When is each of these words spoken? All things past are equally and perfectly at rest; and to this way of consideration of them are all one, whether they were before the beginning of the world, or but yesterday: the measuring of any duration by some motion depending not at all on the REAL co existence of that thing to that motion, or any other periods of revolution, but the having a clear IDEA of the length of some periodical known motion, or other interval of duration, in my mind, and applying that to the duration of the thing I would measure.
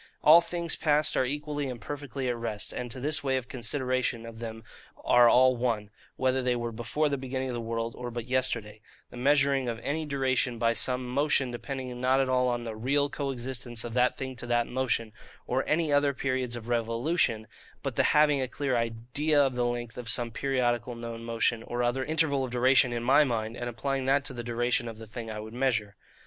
All 0.23 0.41
things 0.41 0.75
past 0.75 1.15
are 1.15 1.25
equally 1.25 1.69
and 1.69 1.79
perfectly 1.79 2.27
at 2.27 2.35
rest; 2.35 2.73
and 2.73 2.89
to 2.89 2.99
this 2.99 3.23
way 3.23 3.37
of 3.37 3.47
consideration 3.47 4.25
of 4.25 4.39
them 4.39 4.63
are 5.05 5.29
all 5.29 5.55
one, 5.55 5.91
whether 6.15 6.41
they 6.41 6.55
were 6.55 6.71
before 6.71 7.07
the 7.07 7.19
beginning 7.19 7.49
of 7.49 7.53
the 7.53 7.61
world, 7.61 7.93
or 7.95 8.09
but 8.09 8.25
yesterday: 8.25 8.81
the 9.11 9.17
measuring 9.17 9.69
of 9.69 9.77
any 9.83 10.07
duration 10.07 10.57
by 10.57 10.73
some 10.73 11.07
motion 11.07 11.51
depending 11.51 12.01
not 12.01 12.19
at 12.19 12.29
all 12.29 12.47
on 12.47 12.63
the 12.63 12.75
REAL 12.75 13.09
co 13.11 13.29
existence 13.29 13.83
of 13.83 13.93
that 13.93 14.17
thing 14.17 14.35
to 14.37 14.47
that 14.47 14.65
motion, 14.65 15.13
or 15.45 15.63
any 15.67 15.93
other 15.93 16.15
periods 16.15 16.55
of 16.55 16.67
revolution, 16.67 17.45
but 17.83 17.95
the 17.95 18.01
having 18.01 18.41
a 18.41 18.47
clear 18.47 18.75
IDEA 18.75 19.39
of 19.43 19.53
the 19.53 19.65
length 19.67 19.99
of 19.99 20.09
some 20.09 20.31
periodical 20.31 20.95
known 20.95 21.23
motion, 21.23 21.61
or 21.61 21.83
other 21.83 22.03
interval 22.03 22.43
of 22.43 22.49
duration, 22.49 22.91
in 22.91 23.03
my 23.03 23.23
mind, 23.23 23.55
and 23.55 23.69
applying 23.69 24.05
that 24.07 24.25
to 24.25 24.33
the 24.33 24.43
duration 24.43 24.87
of 24.87 24.97
the 24.97 25.05
thing 25.05 25.29
I 25.29 25.39
would 25.39 25.53
measure. 25.53 25.95